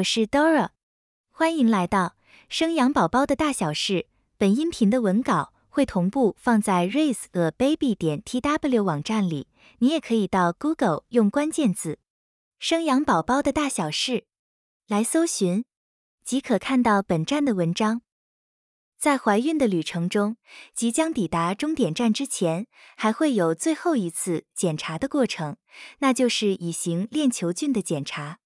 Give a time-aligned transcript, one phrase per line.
[0.00, 0.70] 我是 Dora，
[1.30, 2.16] 欢迎来到
[2.48, 4.06] 生养宝宝的大小事。
[4.38, 9.48] 本音频的文稿会同步放在 raiseababy 点 tw 网站里，
[9.80, 11.98] 你也可以到 Google 用关键字
[12.58, 14.24] “生养宝宝的大小事”
[14.88, 15.64] 来搜寻，
[16.24, 18.00] 即可看到本站的文章。
[18.98, 20.38] 在怀孕的旅程中，
[20.72, 25.58] 即将抵达终点站之前，还会有最后一次检查的过程，
[25.98, 28.38] 那就是乙型链球菌的检查。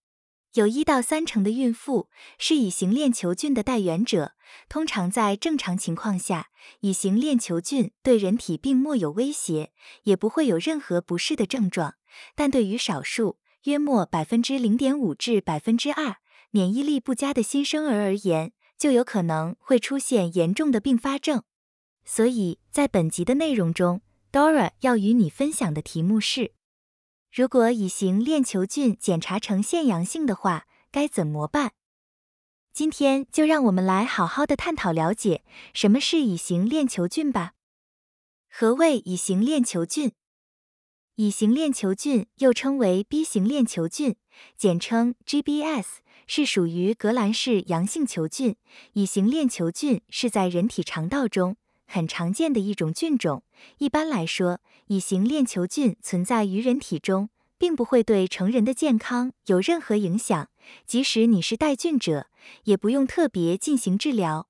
[0.55, 2.09] 有一到三成的孕妇
[2.39, 4.35] 是乙型链球菌的带源者。
[4.69, 9.73] 通常在正常情况下，乙型链球菌对人体并莫有威胁，
[10.05, 11.97] 也不会有任何不适的症状。
[12.37, 16.19] 但对于少数约莫百分之零点五至百分之二
[16.53, 21.43] 免疫力不佳的新生儿而言，就有可能会出现严重的并发症。
[22.05, 26.53] 所以在本集的内容中，Dora 要与你分享的题目是。
[27.35, 31.73] 如果乙型链球菌检查呈现阳性的话，该怎么办？
[32.73, 37.55] 今天就让我们来好好的探讨了解什么是乙型链球菌吧。
[38.49, 40.13] 何谓乙型链球菌？
[41.17, 44.15] 乙型链球菌又称为 B 型链球菌，
[44.57, 45.87] 简称 GBS，
[46.29, 48.55] 是属于革兰氏阳性球菌。
[48.93, 51.57] 乙型链球菌是在人体肠道中。
[51.87, 53.43] 很常见的一种菌种。
[53.79, 60.49] 一般来说，乙型链球菌存在于人体中，并不会对成人的健康有任何影响。
[60.87, 62.29] 即使你是带菌者，
[62.65, 64.49] 也不用特别进行治疗。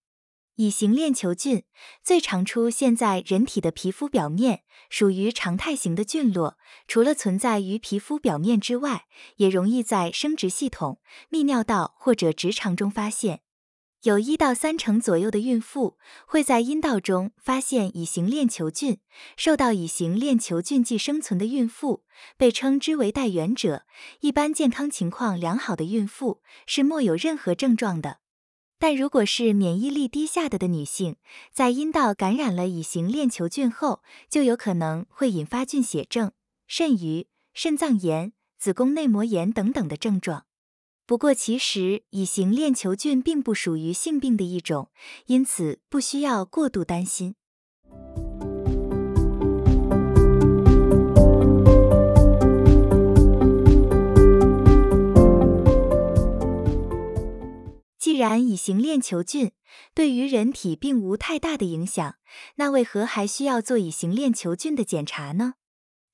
[0.56, 1.64] 乙型链球菌
[2.00, 6.56] 最常出现在人体的皮肤表面，属于常态型的菌落。
[6.86, 9.06] 除了存在于皮肤表面之外，
[9.38, 13.41] 也容易在生殖系统、泌尿道或者直肠中发现。
[14.05, 18.98] 有一到三成左右的孕妇会在阴道中发现乙型链球菌，
[19.34, 22.05] 受到乙型链球菌寄生存的孕妇
[22.36, 23.86] 被称之为带源者。
[24.20, 28.19] 一般健康情况良好的孕妇是没有任何症状的，
[28.78, 31.16] 但如果是免疫力低下的的女性，
[31.50, 36.32] 在阴道感染了乙型链球菌后，就有可能会引发菌血症、
[36.66, 40.44] 肾盂、肾脏炎、子宫内膜炎等等的症状。
[41.06, 44.88] 不过，其实乙型链球菌并不属于性病的一种，
[45.26, 47.34] 因此不需要过度担心。
[57.98, 59.53] 既然乙型链球菌
[59.94, 62.15] 对于人体并无太大的影响，
[62.56, 65.54] 那为何还需要做乙型链球菌的检查呢？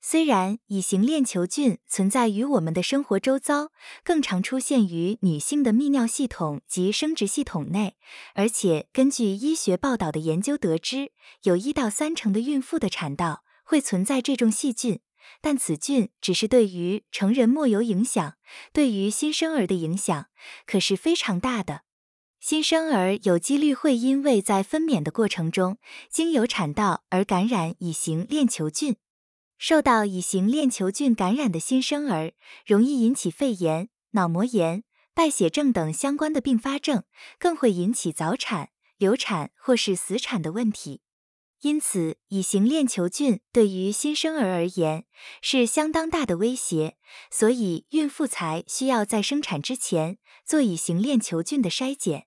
[0.03, 3.71] 虽然乙型链球菌存在于我们的生活周遭，
[4.03, 7.95] 更常出现于女性的泌尿系统及生殖系统内，
[8.33, 11.11] 而且根据医学报道的研究得知，
[11.43, 15.01] 有一到三成的孕妇的产道会存在这种细菌，
[15.39, 18.33] 但此菌只是对于成人莫有影响，
[18.73, 20.25] 对于新生儿的影响
[20.65, 21.81] 可是非常大的。
[22.39, 25.77] 新生儿有几率会因为在分娩的过程中
[26.09, 28.95] 经由产道而感染乙型链球菌。
[29.61, 32.33] 受到乙型链球菌感染的新生儿，
[32.65, 34.83] 容易引起肺炎、脑膜炎、
[35.13, 37.03] 败血症等相关的并发症，
[37.37, 41.01] 更会引起早产、流产或是死产的问题。
[41.61, 45.05] 因此，乙型链球菌对于新生儿而言
[45.43, 46.97] 是相当大的威胁，
[47.29, 52.25] 所以孕妇才需要在生产之前做乙型链球菌的筛检。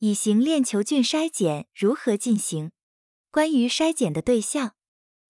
[0.00, 2.72] 乙型链球菌筛检如何进行？
[3.30, 4.72] 关于筛检的对象。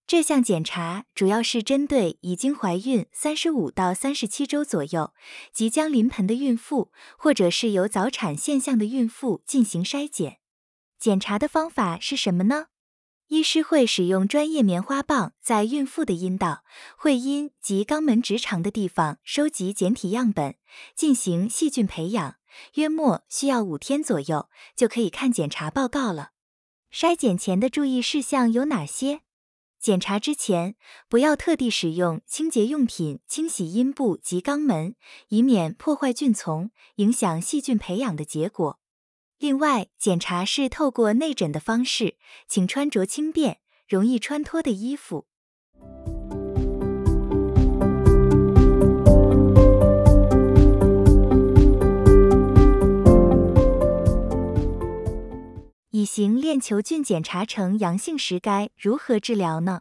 [0.06, 5.14] 这项检查主要是针对已经怀孕三十五到三十七周左右、
[5.52, 10.40] 即将临盆的孕妇，或者是有早产现象的孕妇进行筛检。
[10.98, 12.66] 检查的方法是什么呢？
[13.28, 16.62] 医师会使用专业棉花棒，在孕妇的阴道、
[16.98, 20.56] 会阴及肛门直肠的地方收集检体样本，
[20.94, 22.36] 进行细菌培养。
[22.74, 26.32] 约莫需要五天左右，就可以看检查报告了。
[26.92, 29.22] 筛检前的注意事项有哪些？
[29.84, 30.76] 检查之前，
[31.10, 34.94] 不要特地使用清洁用品清洗阴部及肛门，
[35.28, 38.80] 以免破坏菌丛，影响细菌培养的结果。
[39.36, 42.16] 另外，检查是透过内诊的方式，
[42.48, 45.26] 请穿着轻便、容易穿脱的衣服。
[56.04, 59.80] 乙型链球菌检查呈阳性时该如何治疗呢？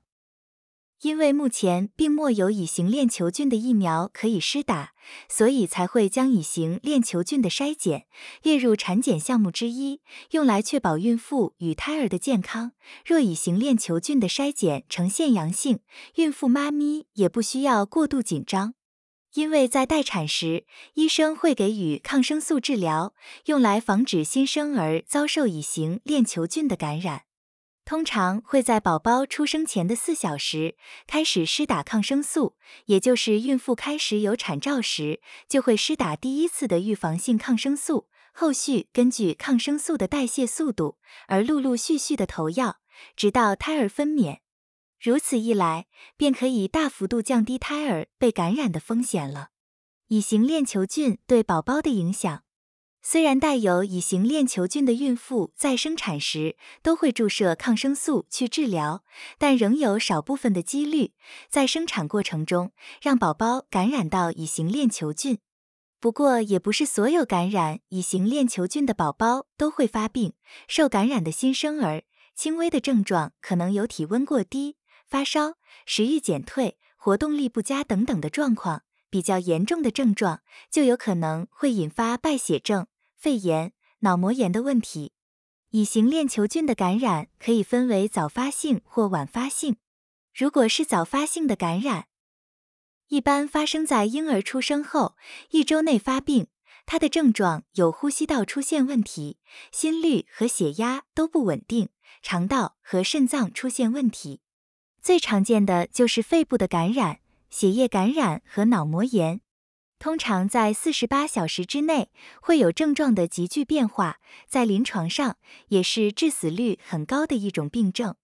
[1.01, 4.93] 因为目前并没有乙型链球菌的疫苗可以施打，
[5.27, 8.05] 所以才会将乙型链球菌的筛检
[8.41, 9.99] 列入产检项目之一，
[10.31, 12.71] 用来确保孕妇与胎儿的健康。
[13.05, 15.81] 若乙型链球菌的筛检呈现阳性，
[16.15, 18.75] 孕妇妈咪也不需要过度紧张。
[19.33, 23.13] 因为在待产时，医生会给予抗生素治疗，
[23.45, 27.23] 用来防止新生儿遭受乙型链球菌的感染。
[27.85, 35.19] 通常会在宝宝出生前的四小时开始施打抗生素，也就是孕妇开始有产兆时，
[35.49, 38.07] 就会施打第一次的预防性抗生素。
[38.33, 40.97] 后续根据抗生素的代谢速度
[41.27, 42.77] 而陆陆续续的投药，
[43.15, 44.42] 直到胎儿分娩。
[45.03, 49.49] 如此一来，便可以大幅度降低胎儿被感染的风险了。
[50.07, 52.43] 乙型链球菌对宝宝的影响。
[53.01, 59.03] 虽然带有乙型链球菌的孕妇在生产时都会注射抗生素去治疗，
[59.37, 61.11] 但仍有少部分的几率
[61.49, 62.71] 在生产过程中
[63.01, 65.39] 让宝宝感染到乙型链球菌。
[65.99, 70.31] 不过，也不是所有感染乙型链球菌的宝宝都会发病。
[70.69, 72.03] 受感染的新生儿，
[72.33, 74.77] 轻微的症状可能有体温过低、
[75.13, 78.79] 发烧、食欲减退、活动力不佳等等的状况；
[79.11, 82.87] 比较严重的症状，就有可能会引发败血症。
[83.15, 85.13] 肺炎、脑膜炎的问题，
[85.69, 89.75] 乙型链球菌的感染可以分为早发性或晚发性。
[90.33, 92.07] 如果是早发性的感染，
[93.09, 95.15] 一般发生在婴儿出生后
[95.51, 96.47] 一周内发病，
[96.87, 99.37] 它的症状有呼吸道出现问题，
[99.71, 101.89] 心率和血压都不稳定，
[102.23, 104.39] 肠道和肾脏出现问题。
[105.03, 107.19] 最常见的就是肺部的感染、
[107.49, 109.41] 血液感染和脑膜炎。
[109.99, 112.09] 通常在四十八小时之内
[112.41, 115.35] 会有症状的急剧变化，在临床上
[115.67, 118.15] 也是致死率很高的一种病症。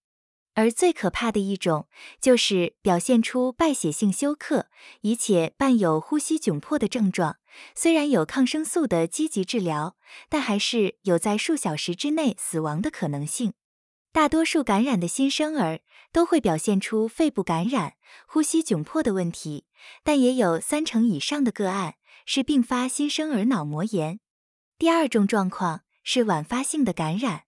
[0.55, 1.89] 而最可怕的一种
[2.21, 4.67] 就是表现出败血性休克，
[5.03, 7.37] 而且伴有呼吸窘迫的症状。
[7.75, 9.97] 虽然有抗生素的积极治疗，
[10.29, 13.53] 但还是有在数小时之内死亡的可能性。
[14.11, 17.93] 大多数感染的新生儿都会表现出肺部感染、
[18.27, 19.65] 呼吸窘迫的问题，
[20.03, 21.95] 但也有三成以上的个案
[22.25, 24.19] 是并发新生儿脑膜炎。
[24.79, 27.43] 第二种状况是晚发性的感染，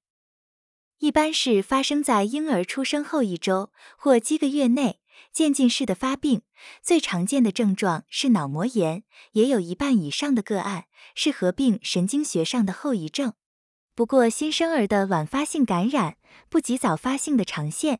[0.99, 4.99] 一般是发生在婴儿出生后一周或几个月内，
[5.33, 6.43] 渐进式的发病。
[6.83, 10.85] 最常见的症状是脑膜炎，也有一半以上的个案
[11.15, 13.33] 是合并神经学上的后遗症。
[13.93, 16.15] 不过，新生儿的晚发性感染
[16.49, 17.99] 不及早发性的常见。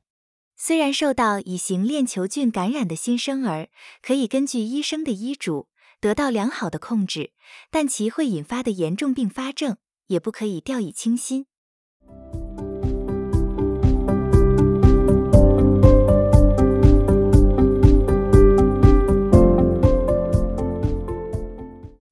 [0.56, 3.68] 虽然受到乙型链球菌感染的新生儿
[4.02, 5.68] 可以根据医生的医嘱
[6.00, 7.34] 得到良好的控制，
[7.70, 9.78] 但其会引发的严重并发症
[10.08, 11.46] 也不可以掉以轻心。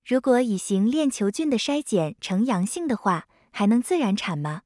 [0.06, 4.62] 如果乙型链球菌的筛检呈阳性的话，还能自然产吗？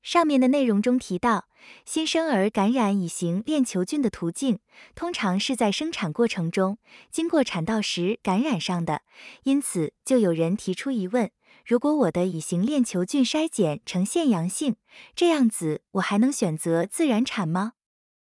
[0.00, 1.48] 上面的内容中提到，
[1.84, 4.60] 新生儿感染乙型链球菌的途径，
[4.94, 6.78] 通常是在生产过程中
[7.10, 9.02] 经过产道时感染上的。
[9.42, 11.30] 因此，就有人提出疑问：
[11.66, 14.76] 如果我的乙型链球菌筛检呈现阳性，
[15.14, 17.72] 这样子我还能选择自然产吗？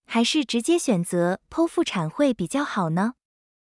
[0.05, 3.13] 还是直接选择剖腹产会比较好呢？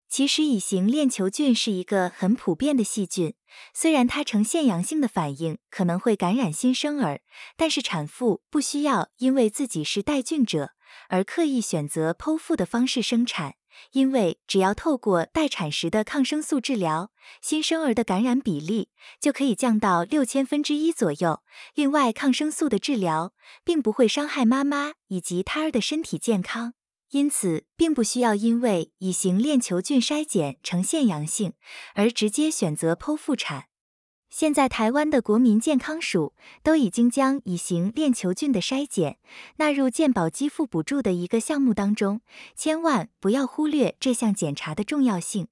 [0.09, 3.33] 其实，乙型链球菌是一个很普遍的细菌。
[3.73, 7.21] 虽然它呈现阳性的反应可能会感染新生儿，
[7.55, 10.71] 但是产妇不需要因为自己是带菌者
[11.09, 13.55] 而刻意选择剖腹的方式生产，
[13.91, 17.11] 因为只要透过待产时的抗生素治疗，
[17.41, 21.41] 新生儿的感染比例就可以降到六千分之一左右。
[21.73, 23.33] 另外，抗生素的治疗
[23.63, 26.73] 并不会伤害妈妈以及胎儿的身体健康。
[27.11, 31.53] 因此，并不需要因为乙型链球菌筛检呈现阳性
[31.95, 33.65] 而直接选择剖腹产。
[34.29, 39.19] 现在，台湾的国民健康署都已经将乙型链球菌的筛检
[39.55, 42.19] 纳入健保肌肤补助的一个项目当中，
[42.53, 45.47] 千万不要忽略这项检查的重要性，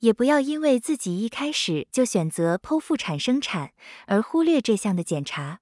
[0.00, 3.72] 也不要因为自己一开始就选择剖腹产生产
[4.06, 5.59] 而忽略这项的检查。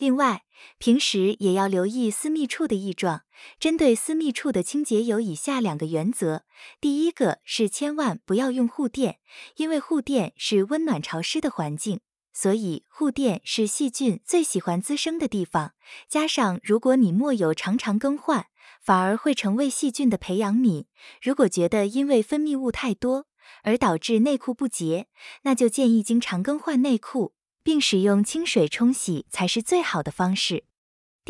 [0.00, 0.44] 另外，
[0.78, 3.20] 平时也要留意私密处的异状。
[3.58, 6.44] 针对私密处的清洁有以下两个原则：
[6.80, 9.18] 第一个是千万不要用护垫，
[9.56, 12.00] 因为护垫是温暖潮湿的环境，
[12.32, 15.74] 所以护垫是细菌最喜欢滋生的地方。
[16.08, 18.46] 加上如果你莫有常常更换，
[18.80, 20.86] 反而会成为细菌的培养皿。
[21.20, 23.26] 如果觉得因为分泌物太多
[23.64, 25.08] 而导致内裤不洁，
[25.42, 27.34] 那就建议经常更换内裤。
[27.62, 30.64] 并使用清水冲洗才是最好的方式。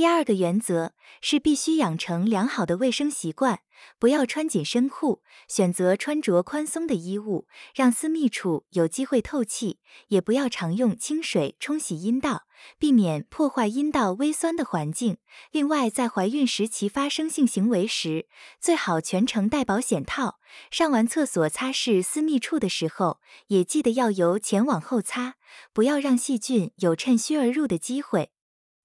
[0.00, 3.60] 第二个原则是必须养成良好的卫生习惯，
[3.98, 9.78] 不要穿紧身裤，选择穿着宽松的衣物，让私密处有机会透气，
[10.08, 12.44] 也不要常用清水冲洗阴道，
[12.78, 15.18] 避免破坏阴道微酸的环境。
[15.50, 18.26] 另外，在怀孕时期发生性行为时，
[18.58, 20.40] 最好全程戴保险套。
[20.70, 25.34] 上完厕所擦拭私密处的时候，也记得要由前往后擦，
[25.74, 28.30] 不要让细菌有趁虚而入的机会。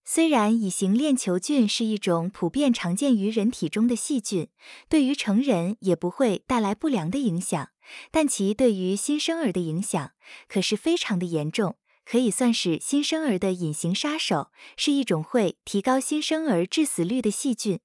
[0.08, 4.50] 虽然乙型链球菌是一种普遍常见于人体中的细菌，
[4.88, 7.70] 对于成人也不会带来不良的影响，
[8.12, 10.12] 但其对于新生儿的影响
[10.48, 17.80] 可是非常的严重，可以算是新生儿的隐形杀手，是一种会提高新生儿致死率的细菌。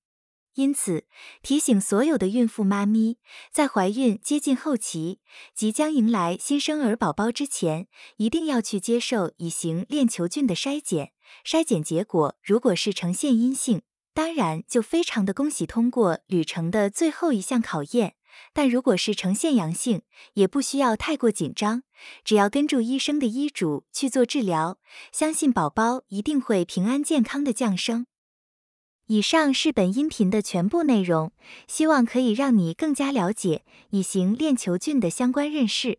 [0.57, 1.07] 因此，
[1.43, 3.17] 提醒所有的孕妇妈咪，
[3.51, 5.21] 在怀孕接近后期，
[5.55, 7.87] 即将迎来新生儿宝宝之前，
[8.17, 11.13] 一定要去接受乙型链球菌的筛检。
[11.45, 13.83] 筛检结果如果是呈现阴性，
[14.15, 18.15] 当然就非常的恭喜通过旅程的最后一项考验。
[18.53, 20.03] 但如果是呈现阳性，
[20.35, 21.83] 也不需要太过紧张，
[22.25, 24.79] 只要跟住医生的医嘱去做治疗，
[25.13, 28.07] 相信宝宝一定会平安健康的降生。
[29.07, 31.33] 以上是本音频的全部内容，
[31.67, 35.99] 希望可以让你更加了解乙型链球菌的相关认识。